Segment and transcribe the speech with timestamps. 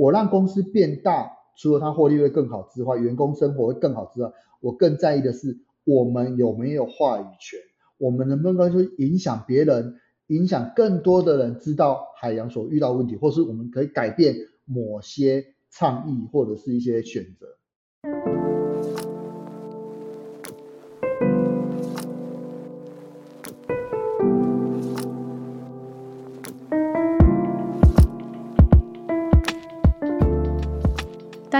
[0.00, 7.60] 我让公司变大，除了它获利会更好之外，员工生活会更好之外，我更在意的是我们有没有话语权，
[7.98, 9.96] 我们能不能去影响别人，
[10.28, 18.69] 影响更多的人知道海洋所遇到问题，或是我们可以改变某些倡议或者是一些选择。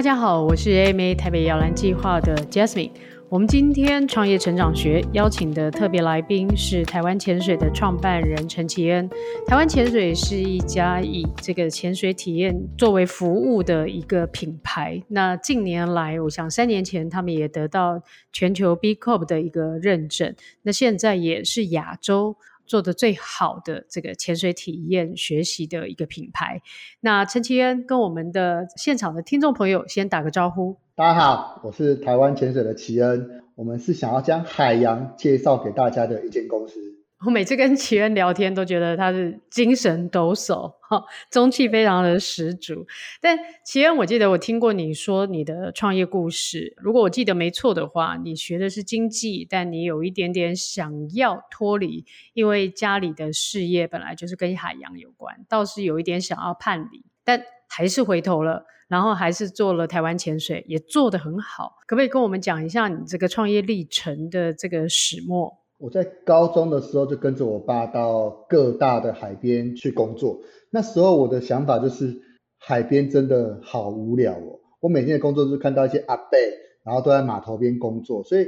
[0.00, 2.90] 大家好，我是 AMA 台北摇篮计划的 Jasmine。
[3.28, 9.06] 我们今天创业成长学邀请的特别来宾是台湾潜水的创办人陈其恩。
[9.46, 15.02] 台湾潜水是一家以这个潜水体验作为服务的一个品牌。
[15.08, 20.34] 那近年来，我想三年前他们也得到全球 B Corp 的一个认证。
[20.62, 22.36] 那现在也是亚洲。
[22.70, 26.62] 做的最好的这个潜水体验学习的一个品牌。
[27.00, 30.76] 那陈奇恩跟我们的现场的听众朋友先打个招呼。
[30.94, 36.89] 大家好，我是台湾潜水的奇恩，我们是想要将海洋介绍给大家的一间公司。
[37.26, 42.86] 我每次跟奇恩聊天，都觉得他是精神抖擞，哈，中气非常的十足。
[43.20, 61.76] 但奇恩，我记得我听过你说你的创业故事，如果我记得没错的话，你学的是经济，但你有一点点想要脱离，因为家里的事业本来就是跟海洋有关，倒是有一点想要叛离，但还是回头了，然后还是做了台湾潜水，也做得很好。
[61.86, 65.59] 可不可以跟我们讲一下你这个创业历程的这个始末？
[65.80, 70.42] 我在高中的时候就跟着我爸到各大的海边去工作。
[70.68, 72.20] 那时候我的想法就是，
[72.58, 74.60] 海边真的好无聊哦。
[74.80, 76.38] 我每天的工作就是看到一些阿伯，
[76.84, 78.46] 然后都在码头边工作，所以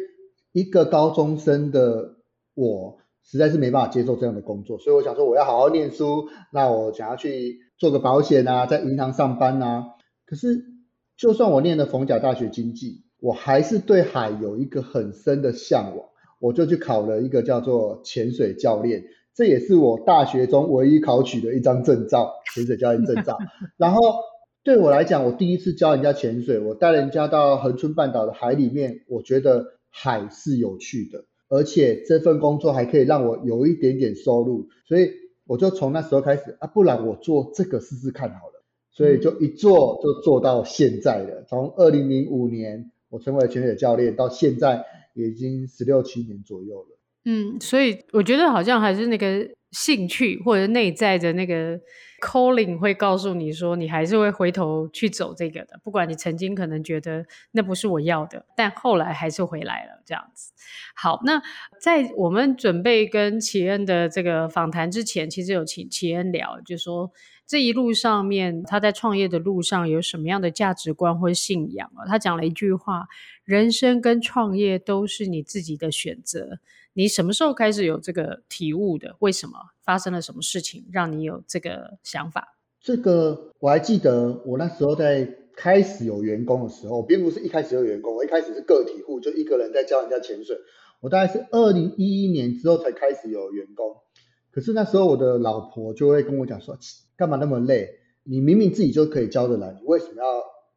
[0.53, 2.17] 一个高中生的
[2.55, 4.79] 我实在是没办法接受这样的工作。
[4.79, 6.29] 所以我想说，我要好好念书。
[6.53, 9.87] 那我想要去做个保险啊，在银行上班啊。
[10.27, 10.67] 可是，
[11.17, 16.12] 就算我念了逢甲大学经济，我还是对海有一个很深的向往。
[16.43, 23.39] 我就去考了一个叫做潜水教练，这也是我大学中唯一考取的一张证照，潜水教练证照。
[23.79, 24.01] 然后
[24.65, 35.13] 对我来讲，我第一次教人家潜水，我带人家到恒春半岛的海里面，我觉得海是有趣的，而且这份工作还可以让我有一点点收入，所以
[35.47, 41.45] 我就从那时候开始啊，不然我做这个试试看好了，所以就一做就做到现在了。
[41.49, 44.85] 从二零零五年我成为潜水教练到现在。
[45.15, 46.99] 也已经十六七年左右了。
[47.25, 51.81] 嗯，所以我觉得好像还是那个兴趣或者内在的那个
[52.21, 55.81] calling 会告诉你说，你还是会回头去走这个的。
[55.83, 60.53] 不管你曾经可能觉得那不是我要的，但后来还是回来了这样子。
[60.95, 61.43] 好，那
[61.81, 67.11] 在我们准备跟奇恩的这个访谈之前，其实有请奇恩聊，就说
[67.47, 72.07] 这一路上面他在创业的路上有什么样的价值观或信仰啊？
[72.07, 73.09] 他讲了一句话。
[73.45, 76.61] 人生跟创业都是你自己的选择。
[76.93, 79.17] 你什么时候开始有这个体悟的？
[79.19, 79.59] 为什么？
[79.85, 82.57] 发生了什么事情让你有这个想法？
[82.81, 90.57] 这个我还记得，我那时候在开始有员工的时候，并不是一开始有员工，我一开始是个体户，就一个人在教人家潜水。
[91.01, 93.97] 我大概是二零一一年之后才开始有员工。
[94.51, 96.79] 可是那时候我的老婆就会跟我讲说
[97.17, 97.89] ：“干嘛那么累？
[98.25, 100.25] 你明明自己就可以教得来，你为什么要？”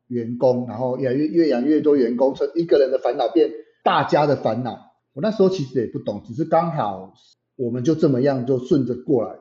[0.07, 3.49] 员工，然后越越养越多员工，从一个人的烦恼变
[3.83, 4.77] 大家的烦恼。
[5.13, 7.15] 我那时候其实也不懂，只是刚好
[7.55, 9.39] 我们就这么样就顺着过来。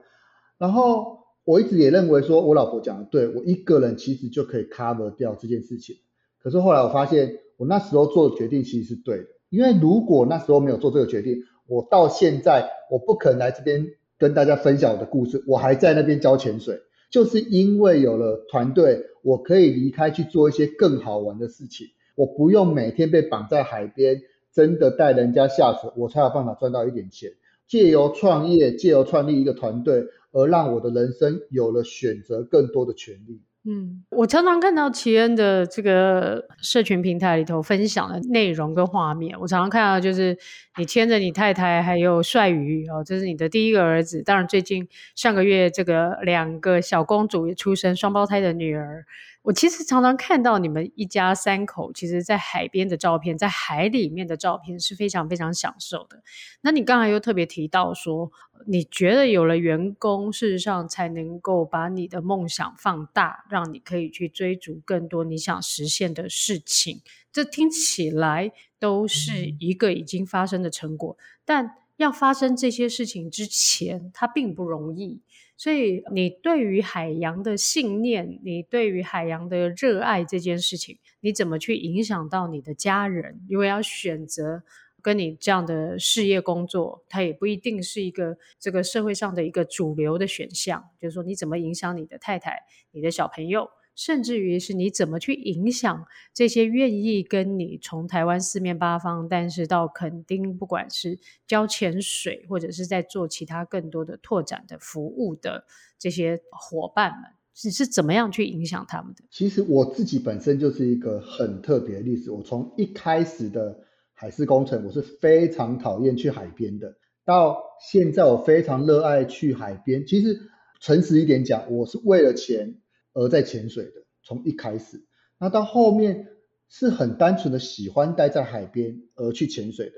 [0.58, 5.97] 然后我一直也认为说，我老婆讲的对，我一个人其实就可以 cover 掉这件事情。
[6.42, 13.86] 可是后来我发现，我那时候做的决定其实是对的，因为如果那时候没有做这个决定，我到现在我不可能来这边
[14.19, 16.81] 跟大家分享我的故事，我还在那边教潜水。
[17.10, 21.86] 就是因为有了团队，我可以离开去做一些更好玩的事情，
[22.16, 27.31] 我不用每天被绑在海边，真的带人家下水，我才有办法赚到一点钱。
[27.66, 33.41] 借由创业，借由创立一个团队，而让我的人生有了选择更多的权利。
[33.66, 40.37] 嗯，我常常看到奇恩的这个社群平台里头分享的内容跟画面，我常常看到就是
[40.76, 44.22] 你牵着你太太还有帅鱼哦，这是你的第一个儿子。
[44.22, 49.06] 当然，最近上个月这个两个小公主也出生，双胞胎的女儿。
[49.44, 56.23] 我其实常常看到你们一家三口，其实在海边的照片，在海里面的照片是非常非常享受的。
[56.62, 58.32] 那你刚才又特别提到说，
[58.67, 67.02] 你觉得有了员工，事实上才能够把你的梦想放大，让你可以去追逐更多你想实现的事情。
[67.31, 68.50] 这听起来
[68.81, 75.23] 都是一个已经发生的成果，但要发生这些事情之前，它并不容易。
[75.56, 83.41] 所以你对于海洋的信念，你对于海洋的热爱这件事情，你怎么去影响到你的家人？
[83.49, 84.64] 因为要选择
[85.00, 90.85] 跟你这样的事业工作，它也不一定是一个这个社会上的一个主流的选项。
[91.00, 93.69] 就是说，你怎么影响你的太太、你的小朋友？
[93.94, 105.64] 甚至于是你怎么去影响这些愿意跟你从台湾四面八方，但是到垦丁，不管是教潜水或者是在做其他更多的拓展的服务的
[105.99, 107.31] 这些伙伴们，
[107.62, 109.23] 你是怎么样去影响他们的？
[109.31, 112.31] 其实我自己本身就是一个很特别的例子。
[112.32, 113.79] 我从一开始的
[114.12, 120.05] 海事工程，我是非常讨厌去海边的，到现在我非常热爱去海边。
[120.05, 120.40] 其实
[120.81, 122.75] 诚实一点讲，我是为了钱。
[123.14, 125.02] 而在潜水的，从一开始，
[125.38, 126.28] 那到后面
[126.69, 129.93] 是很单纯的喜欢待在海边而去潜水的。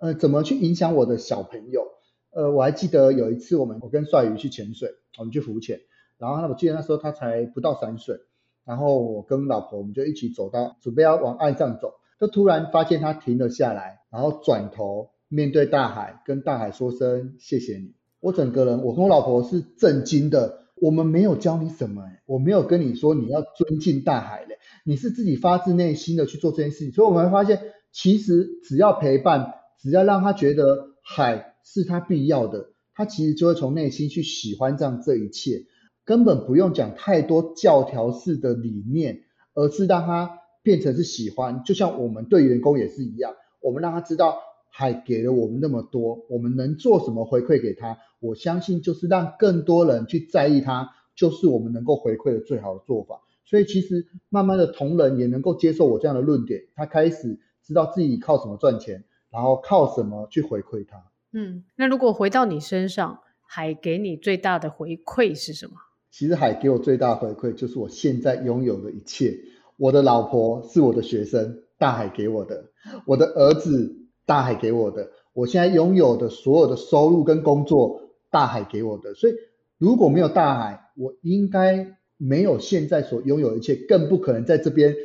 [0.00, 1.86] 呃，怎么去影响我的小朋友？
[2.30, 5.82] 呃，我还记得有一次我们我跟帅宇去潜水，我们去浮潜，
[6.18, 8.18] 然后我记得那时候他才不到三岁，
[8.64, 17.94] 然后我跟老婆我们就一起走到准备要往岸上走，就突然发现他停了下来，然后转头面对大海，跟大海说声谢谢你。
[18.20, 20.63] 我整个人，我跟我老婆是震惊的。
[20.76, 27.60] 我们没有教你什么，我没有跟你说你要尊敬大海嘞，你是自己发自内心的去做这件事情，所以我们会发现，
[27.92, 35.64] 其实只要陪伴，只要让他觉得海是他必要的，他其实就会从内心去喜欢上这一切，
[36.04, 39.20] 根本不用讲太多教条式的理念，
[39.54, 44.38] 而是让他变成是喜欢，就像我们对员工也是一样，我们让他知道。
[44.76, 47.96] 海给了我们那么多，我们能做什么回馈给他？
[48.26, 53.20] 我相信就是让更多人去在意它，就是我们能够回馈的最好的做法。
[53.44, 60.96] 所以其实慢慢的同仁也能够接受我这样的论点，他开始知道自己靠什么赚钱，然后靠什么去回馈他。
[61.34, 65.74] 嗯，那如果回到你身上，海给你最大的回馈是什么？
[66.10, 69.36] 其实海给我最大的回馈就是我现在拥有的一切。
[69.76, 72.64] 我的老婆是我的学生，大海给我的，
[73.06, 74.00] 我的儿子。
[74.26, 78.00] 大海给我的，我现在拥有的所有的收入跟工作，
[78.34, 79.14] 大海给我的。
[79.14, 79.34] 所以
[79.78, 84.96] 如果没有大海，我应该没有现在所拥有的一切，更不可能在这边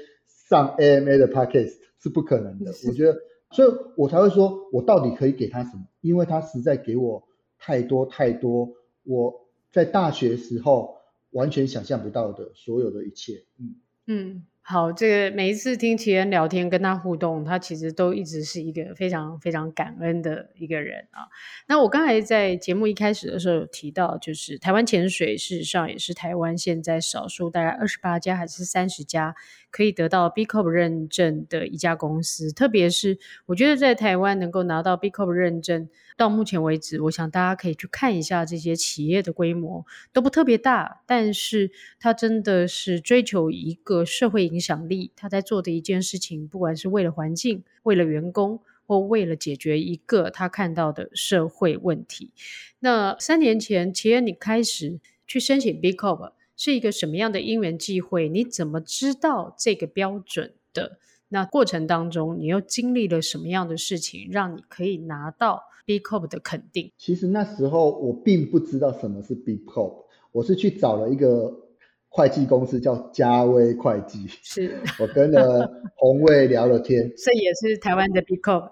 [0.50, 2.72] 上 AMA 的 Podcast 是不可能的。
[2.88, 3.20] 我觉得，
[3.52, 5.86] 所以我才会说，我到底可以给他什么？
[6.02, 7.28] 因为他实在给我
[7.60, 8.74] 太多太多，
[9.04, 10.98] 我在大学时候
[11.30, 13.44] 完全想象不到的所有的一切。
[13.60, 13.76] 嗯
[14.08, 14.46] 嗯。
[14.72, 21.26] 好，这个每一次听奇恩聊天，跟他互动，他其实都一直是一个非常非常感恩的一个人啊。
[21.68, 29.36] 那我刚才在节目一开始的时候有提到，就是台湾潜水事实上也是台湾现在少数大概二十八家还是三十家
[29.72, 32.52] 可以得到 B Corp 认证的一家公司。
[32.52, 35.88] 特别是我觉得在台湾能够拿到 B Corp 认证，
[36.18, 44.80] 到目前为止，我想大家可以去看一下这些企业的规模都不特别大，但是它真的是追求一个社会影响。
[44.90, 52.32] 力，他在做的一件事情，不管是为了环境、为了员工，或为了解决一个他看到的社会问题。
[52.80, 58.28] 那三年前，奇恩你开始去申请 B Corp，是一个什么样的因缘际会？
[58.28, 60.98] 你怎么知道这个标准的？
[61.30, 66.92] 那过程当中，你又经历了什么样的事情，让你可以拿到 B Corp 的肯定？
[66.98, 70.04] 其实那时候我并不知道什么是 B Corp，
[70.34, 71.66] 我是去找了一个。
[72.12, 78.72] 会计公司叫嘉威会计，是 我跟了红卫聊了天， 这也是台湾的 B Corp。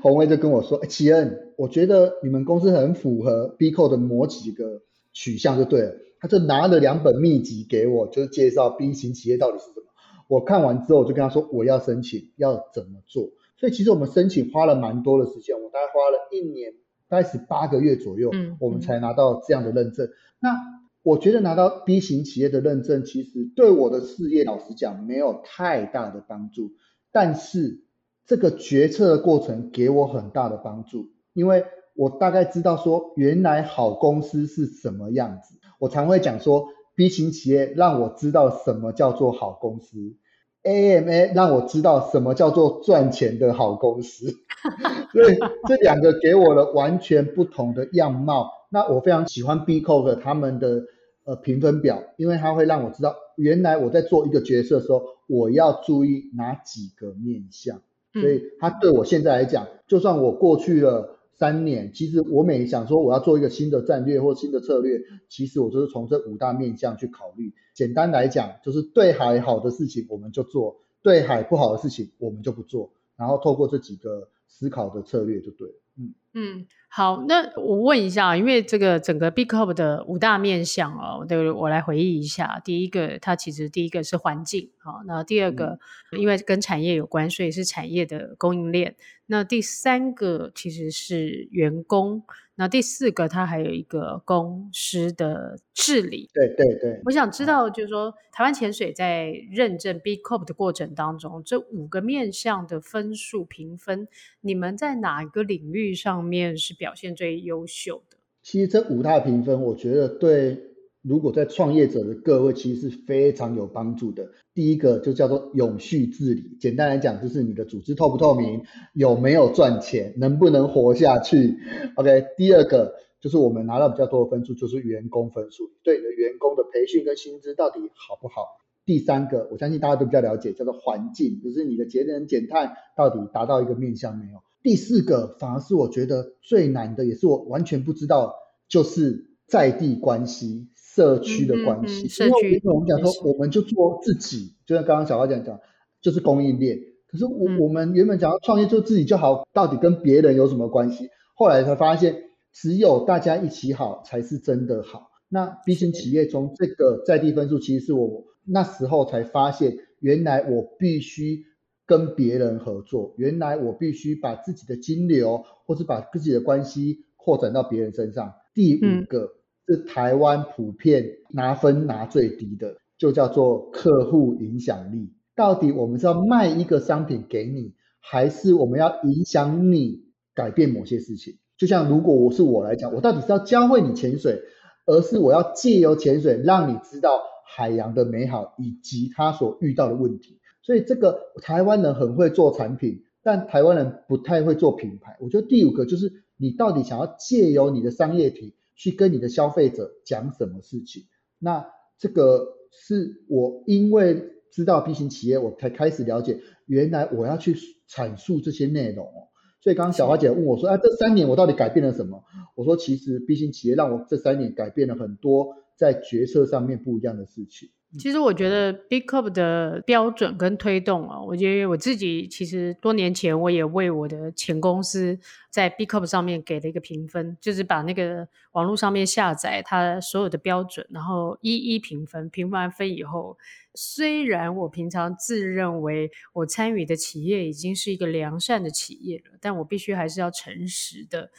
[0.00, 4.80] 洪卫就跟我说：“哎，奇恩，我觉得你们公司很符合 B Corp 的某几个
[5.12, 5.92] 取向，就对了。”
[6.22, 9.86] 他就拿了两本秘籍给我，就是介绍 B 型企业到底是什么。
[10.28, 16.74] 我看完之后，我就跟他说：“我要申请，要怎么做？”所以其实我们申请花了蛮多的时间，我大概花了一年，
[17.08, 20.06] 大概是八个月左右，嗯，我们才拿到这样的认证。
[20.06, 20.56] 嗯、那
[21.02, 26.70] 我觉得拿到 B 型企业的认证，其实对我的事业老实讲没有太大的帮助，
[27.10, 27.82] 但是
[28.26, 31.64] 这个决策的过程给我很大的帮助，因为
[31.94, 35.58] 我大概知道说原来好公司是什么样子。
[35.82, 40.14] 我常会讲说 B 型企业让我知道什么叫做好公司
[40.62, 44.26] ，AMA 让我知道什么叫做赚钱的好公司，
[45.12, 45.36] 所以
[45.66, 48.48] 这两个给我了完全不同的样貌。
[48.70, 50.84] 那我非常喜欢 B Corp 他们的
[51.24, 57.82] 呃评分表，因为它会让我知道，原来我在做一个决策的时候，我要注意哪几个面向。
[58.12, 67.52] 所以它对我现在来讲，就算我过去了三年，其实我每想说我要做一个新的战略或新的策略，其实我就是从这五大面向去考虑。
[67.74, 75.74] 简单来讲，就是对海好的事情我们就做，对海不好的事情我们就不做，然后透过这几个思考的策略就对了。
[75.98, 76.14] 嗯。
[76.34, 82.60] 嗯，好，那我问一下，因为这个整个 B Corp 的五大面向哦，对，我来回忆一下。
[82.64, 85.78] 第一个，它其实第一个是环境，好，那第二个，
[86.10, 88.96] 嗯、因为跟产业有关，所以是产业的供应链。
[89.26, 92.22] 那第三个其实是员工。
[92.54, 96.28] 那第四个，它还有一个公司的治理。
[96.34, 104.06] 对对对，我想知道，就是说，台湾潜水在认证 B Corp 的过程当中，这五个面向的分数评分，
[104.42, 108.16] 你们在哪一个领域上面是表现最优秀的？
[108.42, 110.68] 其实这五大评分，我觉得对。
[111.04, 114.30] 如果在创业者的各位，其实是非常有帮助的。
[114.54, 118.62] 第一个就叫做永续治理，简单来讲就是你的组织透不透明，
[118.94, 121.56] 有没有赚钱，能不能活下去。
[121.96, 128.46] OK，第二个就是我们拿到比较多的分数，就是员工分数，对你的员工的培训跟薪资到底好不好。
[128.84, 134.42] 第三个，我相信大家都比较了解，叫做环境，就是你的节能减碳到底达到一个面向没有。
[134.62, 138.34] 第四个反而是我觉得最难的，也是我完全不知道，
[138.68, 140.68] 就是在地关系。
[140.94, 145.58] 社区的关系，嗯嗯、因为我们讲说，我们就做自己，就像刚刚小花讲讲，
[146.02, 146.78] 就是供应链。
[147.08, 151.08] 可是我、嗯、我们原本讲要创业做自己就好，到底跟别人有什么关系？
[151.34, 155.08] 后来才发现，只有大家一起好才是真的好。
[155.30, 161.44] 那 B 型企业中这个在地分数，其实是我那时候才发现，原来我必须
[161.86, 168.34] 跟别人合作，原来我必须把自己的金流，或是把自己的关系扩展到别人身上。
[168.54, 169.24] 第五个。
[169.24, 169.28] 嗯
[169.68, 175.14] 是台湾普遍拿分拿最低的，就叫做客户影响力。
[175.36, 180.02] 到底我们是要卖一个商品给你，还是我们要影响你
[180.34, 181.38] 改变某些事情？
[181.56, 184.42] 就像如果我是我来讲，我到底是要教会你潜水，
[184.84, 187.22] 而是我要借由潜水让你知道
[187.54, 190.40] 海洋的美好以及他所遇到的问题。
[190.62, 195.16] 所以这个台湾人很会做产品，但台湾人不太会做品牌。
[195.20, 198.54] 我觉得第五个就是你到底想要借由你的商业体。
[198.74, 201.04] 去跟你的消费者讲什么事情？
[201.38, 201.64] 那
[201.98, 207.54] 这个是我因为知道 B 型企业，我才开始了解，原来我要去
[207.88, 209.28] 阐述这些内容哦。
[209.60, 212.24] 所以刚刚小花姐问我说：“啊，这三年我到底改变了什么？”
[212.56, 225.18] 我说：“其实 B 型企业让我这三年改变了很多在决策上面不一样的事情。”其实我觉得 B Corp 的标准跟推动啊，我觉得我自己其实多年前我也为我的前公司
[225.50, 233.36] 在 B Corp 上面给了一个评分，就是把那个网络上面下载它所有的标准，然后一一评分，评完分以后，
[233.74, 241.30] 虽然我平常自认为我参与的企业已经是一个良善的企业了，但我必须还是要诚实的。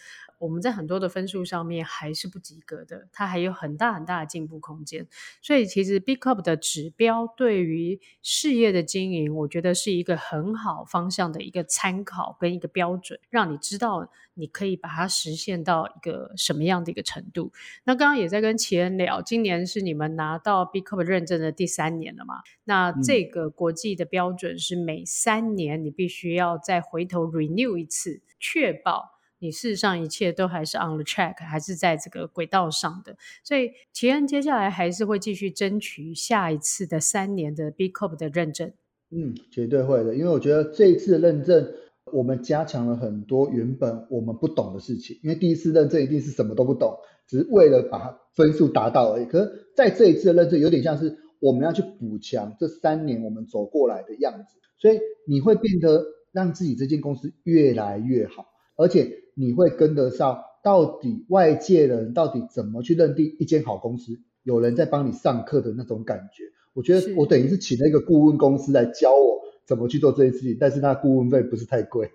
[0.44, 5.08] 我们在很多的分数上面还是不及格的，它还有很大很大的进步空间。
[5.42, 17.54] 所以其实 B Corp 的指标对于事业的经营，我觉得是一个很好方向的一个参考跟一个标准，让你知道你可以把它实现到一个什么样的一个程度。
[17.86, 22.42] 那刚刚也在跟琦恩聊，今年是你们拿到 B Corp 认证的第三年了嘛？
[22.66, 29.14] 那这个国际的标准是每三年你必须要再回头 renew 一次，确保。
[29.44, 38.72] 你事实上一切都还是 on the track，还是在这个轨道上的，所以奇恩接下来还是会继续争取下一次的三年的 B Corp 的认证。
[39.10, 41.74] 嗯，绝对会的，因为我觉得这一次的认证，
[42.14, 45.20] 我们加强了很多原本我们不懂的事情。
[45.22, 46.98] 因为第一次认证一定是什么都不懂，
[47.28, 49.26] 只是为了把分数达到而已。
[49.26, 54.98] 可是在这一次的认证，有点像是我们要去补强这三年我们走过来的样子，所以
[55.28, 58.46] 你会变得让自己这间公司越来越好，
[58.78, 59.22] 而且。
[59.36, 64.20] 你会跟得上，到底外界人到底怎么去认定一间好公司？
[64.44, 66.44] 有人在帮你上课的那种感觉。
[66.74, 72.10] 我觉得我等于是请了一个顾问公司来教我怎么去做这件事情，但是那顾问费不是太贵。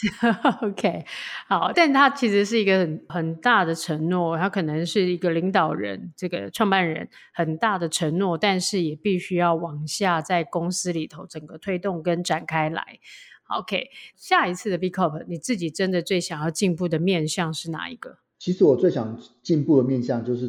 [0.62, 1.04] OK，
[1.48, 13.00] 好，但他其实是一个很很大的承诺，他可能是一个领导人，这个创办人很大的承诺，但是也必须要往下在公司里头整个推动跟展开来。
[13.48, 18.18] OK，下一次的 B Corp，你自己真的最想要进步的面向是哪一个？
[18.38, 20.48] 其实我最想进步的面向就是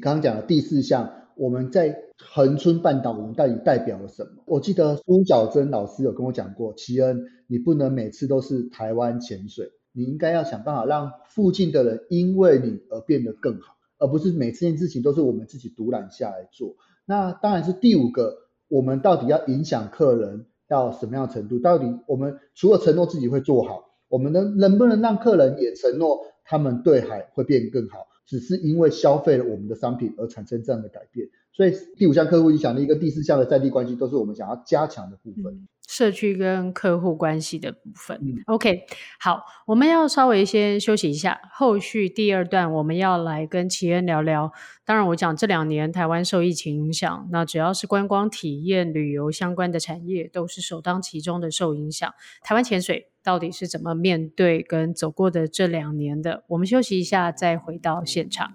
[0.00, 4.42] 刚刚讲的第四项，我们在恒春半岛，我们到底代表了什么？
[4.44, 16.74] 我记得苏小珍老师有跟我讲过，齐恩，你不能每次都是台湾潜水，你应该要想办法让附近的人因为你而变得更好，而不是每次件事情都是我们自己独揽下来做。
[17.06, 20.46] 那当然是第五个，我们到底要影响客人。
[20.72, 21.58] 到什么样程度？
[21.58, 28.06] 到底我们除了承诺自己会做好，我们能能不能让客人也承诺他们对海会变更好？
[28.24, 31.28] 只是因为消费了我们的商品而产生这样的改变。
[31.52, 35.52] 所以第五项客户影响力跟第四项的在地关系都是我们想要加强的部分。
[35.54, 38.16] 嗯社区跟客户关系的部分。
[38.22, 38.84] 嗯，OK，
[39.20, 44.52] 好，我们要稍微先休息一下，后续第二段我们要来跟奇恩聊聊。
[44.86, 52.14] 当然，我讲这两年台湾受疫情影响，那只要是观光体验、旅游相关的产业，都是首当其冲的受影响。
[52.42, 56.44] 台湾潜水到底是怎么面对跟走过的这两年的？
[56.46, 58.52] 我们休息一下，再回到现场。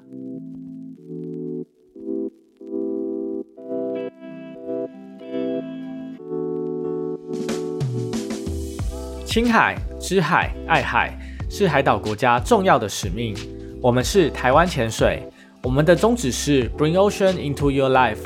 [9.38, 11.16] 亲海、知海、爱海
[11.48, 13.36] 是海岛国家重要的使命。
[13.80, 15.22] 我们是台湾潜水，
[15.62, 18.18] 我们的宗旨是 Bring Ocean into Your Life，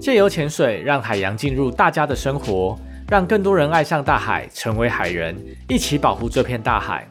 [0.00, 2.78] 借由潜水让海洋进入大家的生活，
[3.10, 5.36] 让更多人爱上大海，成为海人，
[5.68, 7.08] 一起保护这片大海。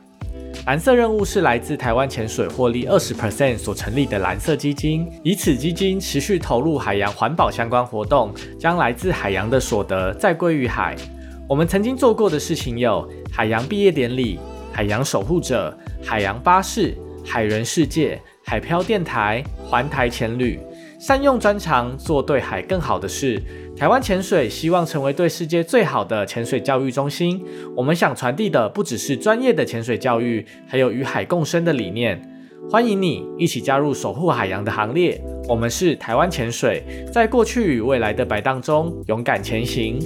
[0.66, 10.96] 蓝色任务是来自台湾潜水获利二十 percent 所成立的蓝色基金，以此基金持续投入海洋环保相关活动，将来自海洋的所得再归于海。
[11.52, 14.40] 我们曾经做过的事情有海洋毕业典礼、
[14.72, 20.58] 海洋守护者、海洋巴士、海人世界、海漂电台、环台潜旅，
[20.98, 23.38] 善用专长做对海更好的事。
[23.76, 27.44] 台湾潜水希望成为对世界最好的潜水教育中心。
[27.76, 32.18] 我们想传递的不只是专业的潜水教育，还有与海共生的理念。
[32.70, 35.22] 欢迎你一起加入守护海洋的行列。
[35.50, 36.82] 我们是台湾潜水，
[37.12, 40.00] 在过去与未来的摆荡中勇敢前行。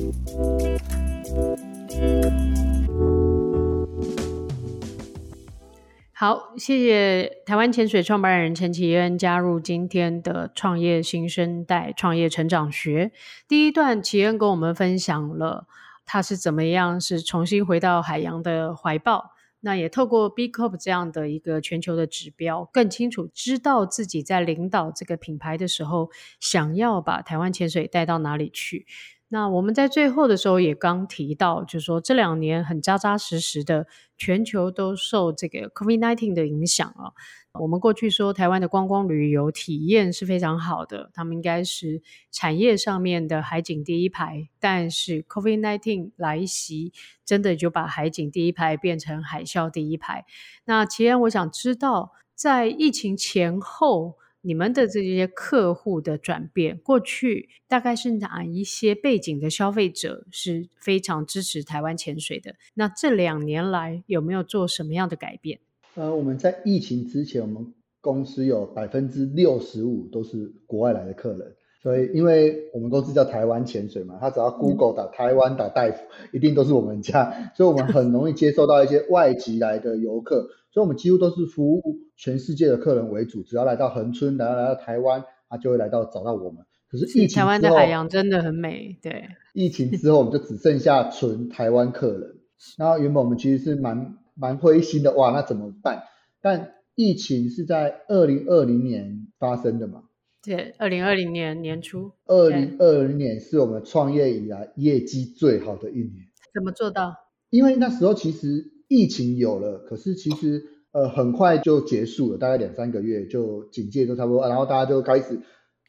[6.17, 13.11] 好，谢谢台湾潜水创办人陈启恩加入今天的创业新生代创业成长学。
[13.47, 15.67] 第一段，奇恩跟我们分享了
[16.05, 26.09] 他是怎么样是重新回到海洋的怀抱，那也透过 B Corp 这样的一个全球的指标，更清楚知道自己在领导这个品牌的时候，
[26.39, 28.87] 想要把台湾潜水带到哪里去。
[29.35, 37.11] 那我们在最后的时候也刚提到，就是说这两年很扎扎实实的，全球都受这个 COVID-19 的影响啊。
[37.59, 42.01] 我们过去说台湾的观光旅游体验是非常好的，他们应该是
[42.31, 46.93] 产业上面的海景第一排，但是 COVID-19 来袭，
[47.25, 50.23] 真的就把海景第一排变成海啸第一排。
[50.63, 54.15] 那奇恩，我想知道在疫情前后。
[54.45, 62.53] 你们的这些客户的转变，过去大概是哪一些背景的消费者是非常支持台湾潜水的？
[62.75, 65.59] 那这两年来有没有做什么样的改变？
[65.95, 75.97] 呃，我们在疫情之前，我们公司有百分之六十五都是国外来的客人，所以因为我们公司叫台湾潜水嘛，他只要 Google 打台湾打大夫，
[76.31, 80.47] 一定都是我们家，所以我们很容易接受到一些外籍来的游客。
[80.75, 81.81] 所以，我们几乎都是服务
[82.17, 83.41] 全世界的客人为主。
[83.43, 86.65] 只要来到恒春，来到来到台湾，他就会来到找到我们。
[86.89, 88.99] 可是疫情之后，台湾的海洋真的很美。
[89.01, 92.41] 对，疫情之后，我们就只剩下纯台湾客人。
[92.77, 96.03] 然后原本我们其实是蛮蛮灰心的，哇，那怎么办？
[96.41, 100.03] 但疫情是在二零二零年发生的嘛？
[100.43, 102.11] 对，二零二零年年初。
[102.25, 106.25] 二零二零年是我们创业以来业绩最好的一年。
[106.53, 107.15] 怎么做到？
[107.49, 108.74] 因为那时候其实。
[108.87, 115.39] 疫情有了，可是其实呃很快就结束了，大概两三个月就警戒都差不多，然后大家就开始，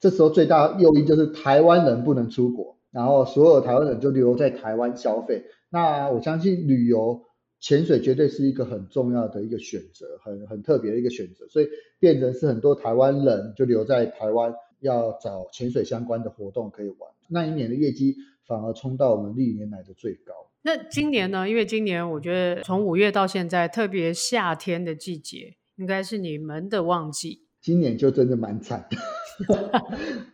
[0.01, 5.45] 这时候最大诱因就是台湾人不能出国，然后所有台湾人就留在台湾消费。
[5.69, 7.23] 那我相信旅游
[7.61, 17.11] 潜水绝对是一个很重要的一个选择，很很特别的一个选择，所以变成是很多台湾人就留在台湾，要找潜水相关的活动可以玩。
[17.29, 20.33] 那一年的业绩反而冲到我们历年来的最高。
[20.67, 21.49] 那今年呢？
[21.49, 27.43] 因为今年我觉得从五月到现在，特别夏天的季节，应该是你们的旺季。
[27.63, 28.97] 今年就真的蛮惨的。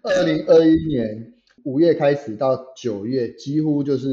[0.02, 4.08] 二零二一年五月开始到九月，几乎就是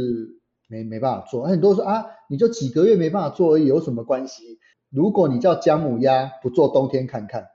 [0.68, 1.48] 没没办法做。
[1.48, 4.60] 很多人说啊，你就几个月没办法做而已，有什么关系？
[4.92, 7.46] 如果你叫姜母鸭不做冬天看看，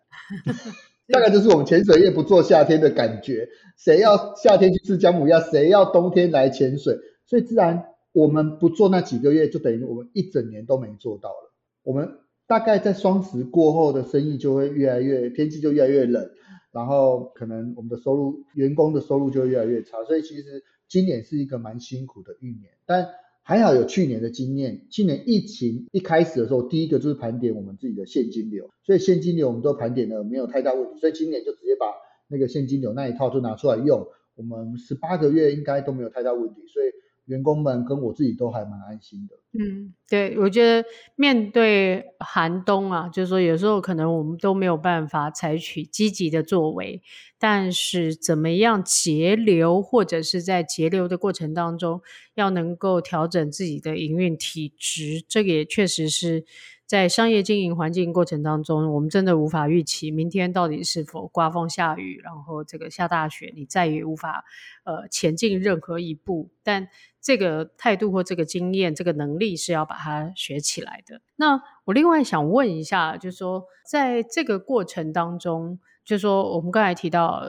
[1.12, 3.46] 大概就是我们潜水业不做夏天的感觉。
[3.76, 5.38] 谁要夏天去吃姜母鸭？
[5.38, 6.96] 谁要冬天来潜水？
[7.26, 7.90] 所以自然。
[8.14, 11.52] 我们不做那几个月，就等于我们一整年都没做到了。
[11.82, 16.30] 我们大概在双十过后的生意就会越来越，天气就越来越冷，
[16.70, 20.04] 然后可能我们的收入，员工的收入就越来越差。
[20.04, 23.08] 所以其实今年是一个蛮辛苦的一年，但
[23.42, 24.86] 还好有去年的经验。
[24.90, 31.00] 去年疫情一开始的时候，第一个就是盘点我们自己的现金流，所以现金流我们都盘点了，没有太大问题。
[31.00, 31.86] 所以今年就直接把
[32.28, 36.62] 那个现金流那一套就拿出来用，我们十八个月应该都没有太大问题。
[36.68, 36.86] 所以。
[37.26, 39.36] 员工们跟我自己都还蛮安心的。
[39.58, 47.02] 嗯，对，我觉得面对寒冬啊，就是说有时候可能我们都没有办法采取积极的作为，
[47.38, 52.02] 但是怎么样节流，或者是在节流的过程当中，
[52.34, 56.44] 要能够调整自己的营运体质，这个也确实是。
[56.86, 64.44] 在商业经营环境过程当中，我们真的无法预期明天到底是否刮风下雨，然后这个下大雪，你再也无法
[64.84, 66.50] 呃前进任何一步。
[66.62, 66.88] 但
[67.24, 71.22] 这个态度或这个经验、这个能力是要把它学起来的。
[71.36, 77.42] 那我另外想问一下，就是说在这个过程当中，就是说我们刚才提到，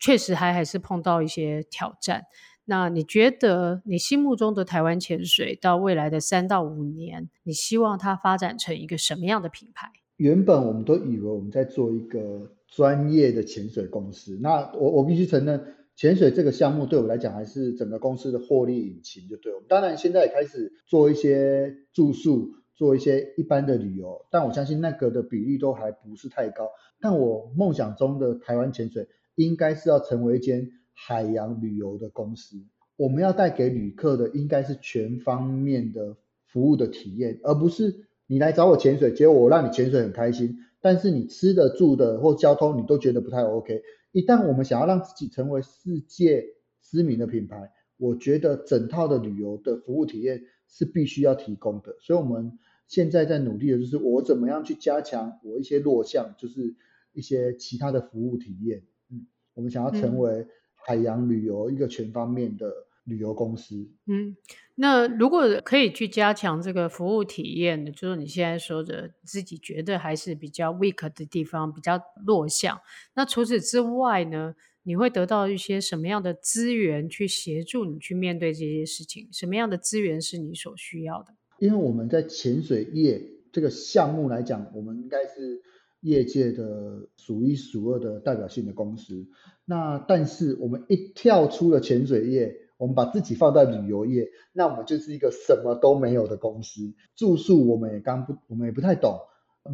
[0.00, 2.24] 确实还还是碰到一些挑战。
[2.64, 9.90] 那你觉得你心目中的台湾潜水到未来的三到五年，你希望它发展成一个什么样的品牌？
[10.16, 14.38] 原本我们都以为我们在做一个专业的潜水公司。
[14.42, 19.52] 那我我必须承认，潜水这个项目对我来讲还是整个公司的获利引擎，就对。
[19.52, 26.70] 我们当然现在也开始做一些住宿，做一些一般的旅游，但我相信那个的比例都还不是太高。
[27.00, 30.70] 但我梦想中的台湾潜水，应该是要成为一间。
[31.00, 32.56] 海洋旅游的公司，
[32.96, 43.80] 我们要带给旅客的应该是全方面的服务的体验，而不是你来找我潜水，结果我让你潜水很开心，但是你吃的住的或交通你都觉得不太 OK。
[44.12, 46.44] 一旦我们想要让自己成为世界
[46.82, 51.96] 知名的品牌，我觉得整套的旅游的服务体验是必须要提供的。
[52.00, 56.74] 所以我们现在在努力的就是我怎么样去加强我一些弱项，就是
[57.12, 58.84] 一些其他的服务体验。
[59.10, 60.48] 嗯，我们想要成为、嗯。
[60.80, 62.72] 海洋旅游一个全方面的
[63.08, 63.74] 旅游公司，
[64.06, 64.36] 嗯，
[64.74, 72.78] 那如果可以去加强这个服务体验的，就是你现在说的自己觉得还是比较 weak 的地方，比较弱项。
[73.14, 79.28] 那除此之外呢，你会得到一些什么样的资源去协助你去面对这些事情？
[79.32, 81.34] 什么样的资源是你所需要的？
[81.58, 85.62] 因为我们在潜水业这个项目来讲，我们应该是。
[86.02, 89.26] 业界的数一数二的代表性的公司，
[89.64, 96.94] 那但是我们一跳出了潜水业，我们把自己放在旅游业，那我们就是一个什么都没有的公司。
[97.16, 99.18] 住宿我们也刚不，我们也不太懂，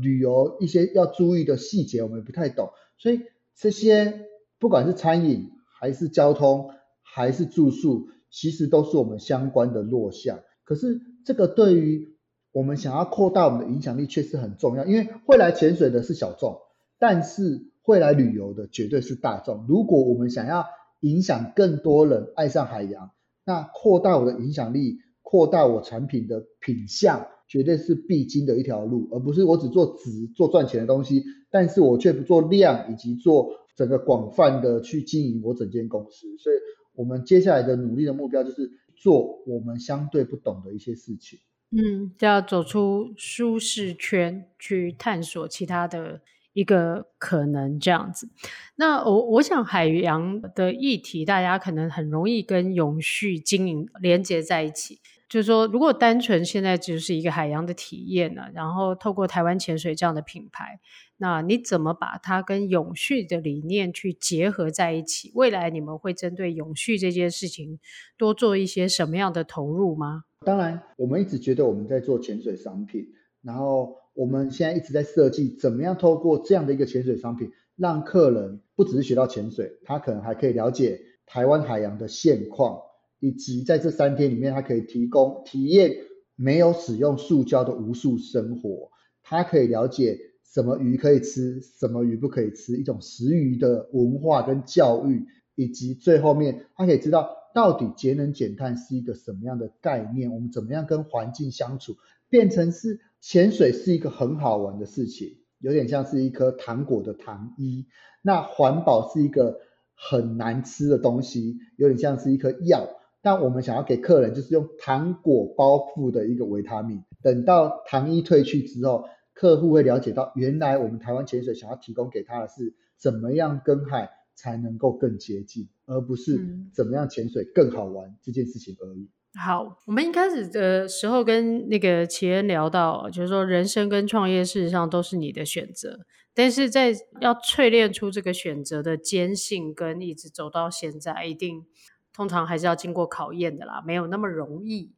[0.00, 3.20] 旅游一些要注意的细节我们也不太懂，所以
[3.54, 4.26] 这些
[4.58, 6.70] 不管是餐饮还是交通
[7.02, 10.40] 还是住宿，其实都是我们相关的弱项。
[10.64, 12.16] 可是这个对于
[12.52, 14.86] 我们想要扩大我们的影响力，确实很重要。
[14.86, 16.58] 因为会来潜水的是小众，
[16.98, 19.66] 但是会来旅游的绝对是大众。
[19.68, 20.64] 如果我们想要
[21.04, 23.10] 影响更多人爱上海洋，
[23.44, 36.26] 那扩大我的影响力，扩大我产品的品相，绝对是必经的一条路，而不是我只做值做赚钱的东西，但是我却不做量以及做整个广泛的去经营我整间公司。
[36.38, 36.56] 所以，
[36.94, 41.38] 我们接下来的努力的目标就是做我们相对不懂的一些事情。
[41.70, 46.22] 嗯，就要走出舒适圈，去探索其他的
[46.54, 48.30] 一个可能，这样子。
[48.76, 55.00] 那我我想海洋的议题，大家可能很容易跟永续经营连接在一起。
[55.26, 60.78] 就是说，如果单纯现在只是一个海洋的体验呢，然后透过台湾潜水这样的品牌，
[61.16, 65.32] 那你怎么把它跟永续的理念去结合在一起？
[65.34, 67.80] 未来你们会针对永续这件事情
[68.16, 70.24] 多做一些什么样的投入吗？
[70.44, 73.04] 当然，我们一直觉得我们在做潜水商品，
[73.42, 82.79] 然后我们现在一直在设计怎么样透过这样的一个潜水商品，让客人不只是学到潜水，他可能还可以了解台湾海洋的现况，
[83.20, 85.96] 以及在这三天里面，他可以提供体验
[86.37, 88.90] 没有使用塑胶的无塑生活，
[89.22, 97.37] 他可以了解什么鱼可以吃，什么鱼不可以吃，一种食鱼的文化跟教育，以及最后面他可以知道。
[97.55, 100.33] 到底节能减碳是一个什么样的概念？
[100.33, 101.94] 我们怎么样跟环境相处？
[102.34, 107.86] 变成是潜水是一个很好玩的事情，有点像是一颗糖果的糖衣。
[108.22, 109.60] 那环保是一个
[109.94, 112.88] 很难吃的东西，有点像是一颗药。
[113.22, 117.04] 但我们想要给客人就是用糖果包覆的一个维他命。
[117.22, 129.08] 等到糖衣退去之后，客户会了解到，原来我们台湾潜水想要提供给他的是怎么样跟海才能够更接近，而不是怎么样潜水更好玩这件事情而已。
[129.36, 141.66] 好，我们一开始的时候跟那个奇恩聊到，就是说人生跟创业事实上都是你的选择，但是在要淬炼出这个选择的坚信跟一直走到现在，一定
[142.12, 144.92] 通常还是要经过考验的啦，没有那么容易。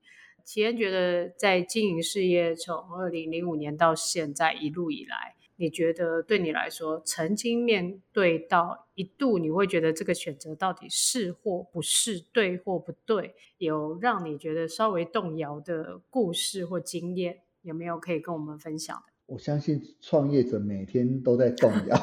[0.44, 5.35] 奇恩觉得在经营事业从二零零五年到现在一路以来。
[5.57, 19.03] 你觉得对你来说，曾经面对到一度，你会觉得这个选择到底是或不是，对或不对，有让你觉得稍微动摇的故事或经验，有没有可以跟我们分享的？
[19.27, 21.97] 我相信创业者每天都在动摇，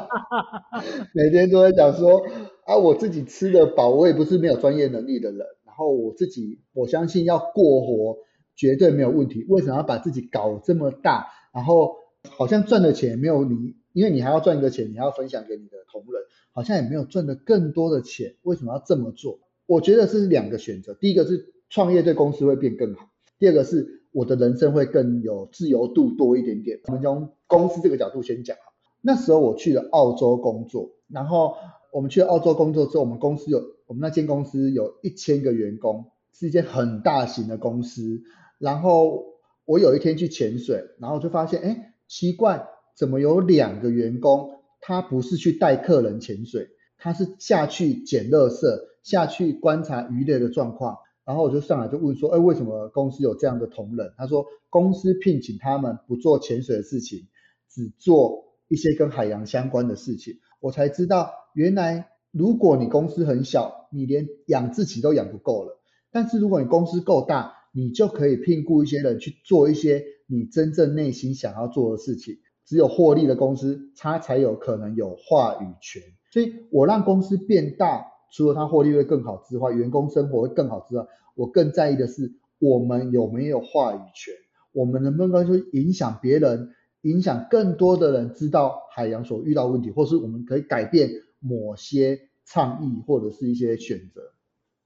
[1.14, 2.20] 每天都在讲说
[2.66, 8.18] 啊，我自己吃得饱，我也不是没有专业能力的人，然后我自己，我相信要过活
[8.54, 11.28] 绝对没有问题，为什么要把自己搞这么大？
[11.54, 11.96] 然后
[12.30, 19.40] 好像赚的钱没有你，因为你还要赚一个钱，你还要分享给你的同仁，好像也没有赚的更多的钱，为什么要这么做？
[19.66, 23.08] 我觉得是两个选择，第一个是创业对公司会变更好，
[23.38, 24.00] 第二个是。
[24.14, 26.78] 我的人生会更有自由度多一点点。
[26.84, 28.58] 我们从公司这个角度先讲。
[29.00, 31.54] 那时候我去了澳洲工作，然后
[31.94, 38.20] 我们去了澳洲工作之后，我们公司有我们那间公司有一千个员工，是一间很大型的公司。
[38.58, 39.24] 然后
[39.64, 44.50] 我有一天去潜水，然后就发现，哎，奇怪，怎么有两个员工，
[44.82, 48.66] 他不是去带客人潜水，他是下去捡垃圾，
[49.02, 50.98] 下去观察鱼类的状况。
[51.24, 54.12] 然后我就上来就问说，哎，为什么公司有这样的同仁？
[54.18, 57.28] 他说，公司聘请他们不做潜水的事情，
[57.70, 60.34] 只做一些跟海洋相关的事情。
[60.60, 65.80] 我才知道，原来如果你公司很小，你连养自己都养不够了。
[66.10, 72.38] 但是如果你公司够大，你就可以聘雇一些人去做一些你真正内心想要做的事情。
[72.64, 76.00] 只有获利的公司，它才有可能有话语权。
[76.32, 78.06] 所以我让公司变大。
[78.34, 84.32] 除了它获利会更好之外，员工生活会更好之外，我更在意的是我们有没有话语权，
[84.72, 86.70] 我们能不能够去影响别人，
[87.02, 94.32] 影响更多的人知道海洋所遇到问题，或是我们可以改变某些倡议或者是一些选择。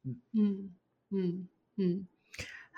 [0.03, 0.75] 嗯嗯
[1.11, 2.07] 嗯嗯。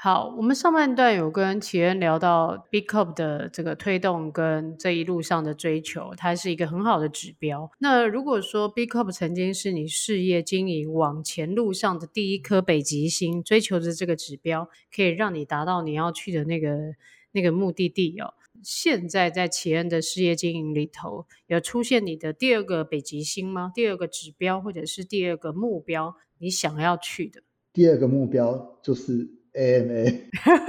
[0.01, 7.69] 好，我们上半段有跟奇恩聊到 B Corp 的这个推动跟这一路上的追求，它是一个很好的指标。
[7.81, 16.95] 那如果说 B Corp 曾经是你事业经营往前路上的第一颗北极星，追求的这个指标可以让你达到你要去的那个
[17.33, 18.35] 那个目的地哦。
[18.63, 23.73] 现在在奇恩的事业经营里头，有出现你的第二个北极星吗？
[23.75, 27.43] 第二个指标或者是第二个目标，你想要去的？
[27.73, 29.38] 第二个目标就是。
[29.59, 30.21] AMA，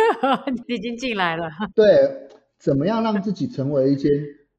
[0.68, 1.48] 你已经进来了。
[1.76, 1.86] 对，
[2.58, 4.12] 怎么样让自己成为一间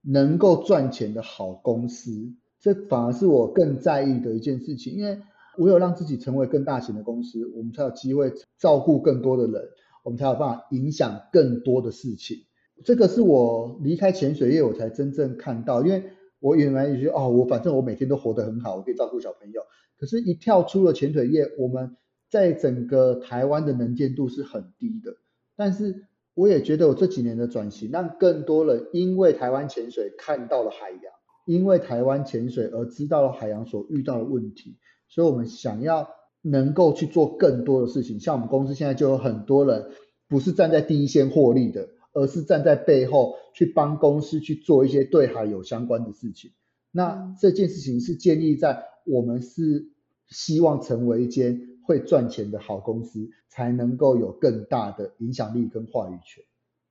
[0.02, 2.12] 能够赚钱的好公司？
[2.60, 4.94] 这反而是我更在意的一件事情。
[4.94, 5.18] 因为
[5.58, 9.68] 唯有让自己成为更大型的公司，我们才有机会照顾更多的人，
[10.04, 12.38] 我们才有办法影响更多的事情。
[12.84, 15.82] 这个是我离开潜水业，我才真正看到。
[15.82, 16.04] 因为
[16.38, 19.60] 我原来也觉得哦，我反正我每天都活得很好，我可以照顾小朋友。
[19.98, 21.96] 可是，一跳出了潜水业，我们
[22.30, 25.16] 在整个台湾的能见度是很低的，
[25.56, 31.00] 但是我也觉得我这几年的转型，让更多人因为台湾潜水看到了海洋，
[31.44, 34.76] 因为台湾潜水而知道了海洋所遇到的问题，
[35.08, 36.08] 所以我们想要
[36.40, 38.20] 能够去做更多的事情。
[38.20, 39.90] 像我们公司现在就有很多人
[40.28, 46.52] 不是站在第一线获利的，而是站在背后去帮公司去做一些对海有相关的事情。
[46.92, 49.88] 那这件事情是建立在我们是
[50.28, 51.66] 希望成为一间。
[51.90, 56.40] 会赚钱的好公司才能够有更大的影响力跟话语权。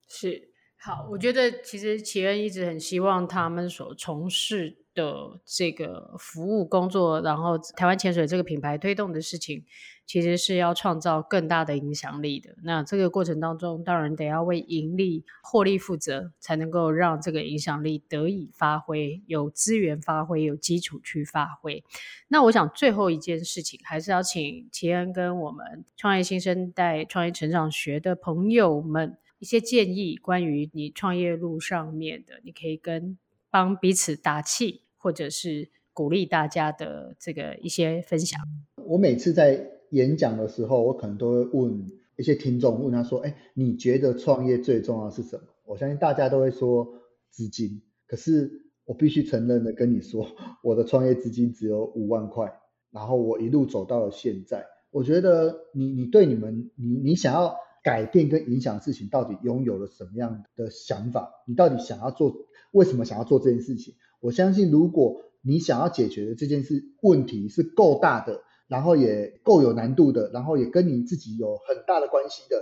[0.06, 9.64] 是，好，我觉得其实奇恩一直很希望他们所从事的这个服务工作，然后台湾潜水这个品牌推动的事情，
[10.06, 12.56] 其实是要创造更大的影响力的。
[12.62, 21.84] 那这个过程当中，当然得要为盈利、获利负责，才能够让这个影响力得以发挥，有资源发挥，有基础去发挥。
[22.28, 33.16] 那我想最后一件事情，还是要请齐恩跟我们创业新生代、创业成长学的朋友们一些建议，关于你创业路上面的，你可以跟
[33.50, 38.40] 帮彼此打气，或者是鼓励大家的这个一些分享。
[38.86, 46.88] 我每次在演讲的时候，我可能都会问一些听众，问他说：“哎，你觉得创业最重要是什么？”我相信大家都会说
[47.30, 47.82] 资金。
[48.06, 48.50] 可是
[48.84, 50.26] 我必须承认的跟你说，
[50.62, 52.52] 我的创业资金只有五万块，
[52.90, 54.66] 然后我一路走到了现在。
[54.90, 61.32] 我觉得你你对你们你你想要改变跟影响的事情，到底拥有了什么样的想法？
[61.46, 62.34] 你到底想要做？
[62.72, 63.94] 为什么想要做这件事情？
[64.20, 68.42] 我相信，如果你想要解决的这件事问题是够大的。
[68.70, 72.56] 然后也够有难度的，然后也跟你自己有很大的关系的。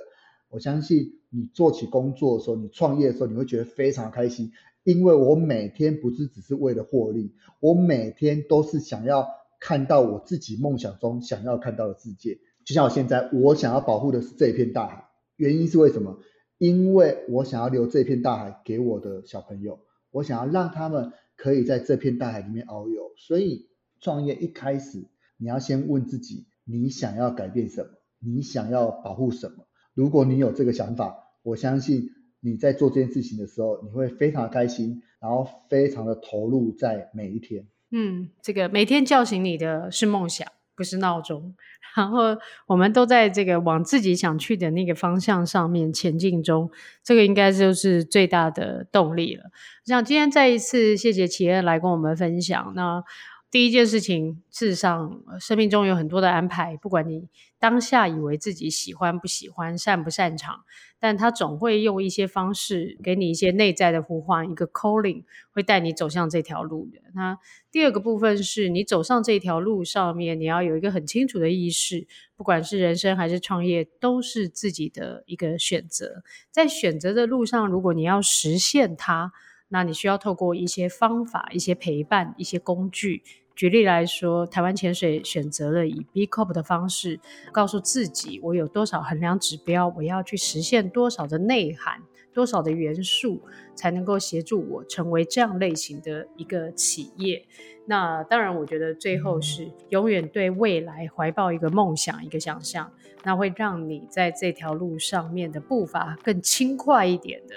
[0.48, 4.50] 我相信你做起工作的时候，你创业的时候，你会觉得非常开心，
[4.84, 9.28] 因为我每天不是只是为了获利，我每天都是想要
[9.60, 12.38] 看到我自己梦想中想要看到的世界。
[12.64, 15.04] 就像我现在，我想要保护的是这片大海，
[15.36, 16.20] 原因是为什么？
[16.56, 19.78] 因为我想要留这片大海给我的小朋友，
[20.10, 23.12] 我想要让他们可以在这片大海里面遨游。
[23.16, 23.68] 所以
[24.00, 25.04] 创业一开始，
[25.36, 27.90] 你要先问自己，你想要改变什么？
[28.20, 29.66] 你想要保护什么？
[29.94, 37.66] 如果你有这个想法，我相信你在做这件事情的时候，你会非常开心，然后非常的投入在每一天。
[37.90, 40.46] 嗯，这个每天叫醒你的是梦想，
[40.78, 41.54] 不是闹钟。
[41.96, 42.36] 然后
[42.68, 46.70] 我们都在这个往自己想去的那个方向上面前进中，
[47.02, 49.50] 这个应该就是最大的动力了。
[49.84, 52.72] 像今天再一次谢谢企业来跟我们分享。
[52.76, 53.02] 那
[53.50, 60.64] 第一件事情，事实上，生命中有很多的安排，不管你当下以为自己喜欢不喜欢、擅不擅长，
[60.98, 67.00] 但他总会用一些方式给你一些内在的呼唤，一个 calling 会带你走向这条路的。
[67.14, 67.38] 那
[67.70, 72.06] 第二个部分是你走上这条路上面，你要有一个很清楚的意识，
[72.36, 76.22] 不管是人生还是创业，都是自己的一个选择。
[76.50, 79.32] 在选择的路上，如果你要实现它，
[79.68, 83.22] 那你需要透过一些方法、一些陪伴、一些工具。
[83.54, 87.18] 举例来说，台湾潜水选择了以 B Corp 的方式，
[87.50, 92.02] 告诉自己我有多少衡量指标，我要去实现多少的内涵、
[92.32, 93.42] 多少的元素，
[93.74, 97.44] 才能够协助我成为这样类型的一个企业。
[97.86, 102.92] 那当然，我觉得最后是永远对未来怀抱一个梦想、一个想象，
[103.24, 107.56] 那会让你在这条路上面的步伐更轻快一点的。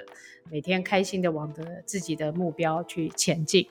[0.51, 3.65] 每天开心的往着自己的目标去前进。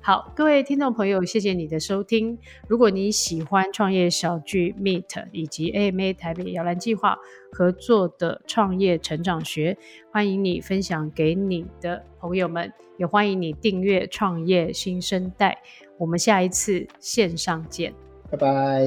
[0.00, 2.38] 好，各位听众朋友，谢谢你的收听。
[2.68, 7.18] 如果你喜欢创业小聚 Meet 以及 AMA 台北摇篮计划
[7.50, 9.76] 合作的创业成长学，
[10.12, 15.60] 欢迎你分享给你的朋友们，也欢迎你订阅创业新生代。
[15.98, 17.92] 我们下一次线上见，
[18.30, 18.86] 拜拜。